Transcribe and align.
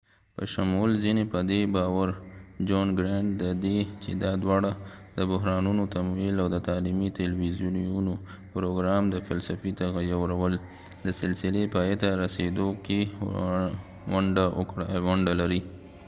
د 0.03 0.03
john 0.03 0.19
grant 0.19 0.35
په 0.37 0.43
شمول 0.53 0.89
ځینې 1.03 1.23
په 1.33 1.39
دې 1.51 1.61
باور 1.75 2.09
دي 3.63 3.77
چې 4.03 4.11
دواړه 4.43 4.71
د 5.17 5.19
بحرانونو 5.31 5.83
تمویل 5.95 6.35
او 6.43 6.47
د 6.51 6.57
تعلیمي 6.67 7.09
تلویزیوني 7.19 7.83
پروګرام 8.53 9.03
د 9.09 9.15
فلسفې 9.27 9.71
تغیرول 9.81 10.53
د 11.05 11.07
سلسلې 11.21 11.63
پایته 11.73 12.09
رسیدو 12.23 12.67
کې 12.85 12.99
ونډه 15.05 15.33
لري 15.41 15.61